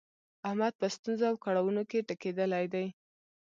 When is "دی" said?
2.73-2.85